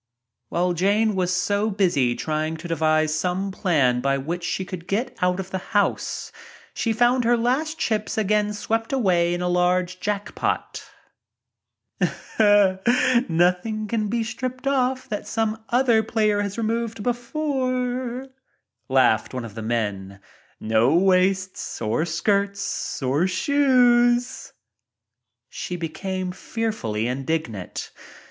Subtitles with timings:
[0.49, 5.15] While Jane was so busy trying to devise some plan by which she could get
[5.21, 6.31] out of the house,
[6.73, 10.83] she found her last chips again swept away in a large jack pot.
[11.99, 13.29] a ■■ ii.
[13.29, 18.25] Nothing can be stripped off that some other player has removed before,"
[18.89, 20.19] laughed one of the men.
[20.59, 21.03] "Now be a good sport and pay your bets.
[21.03, 24.53] No waists or skirts or shoes."
[25.47, 27.91] She became fearfully indignant.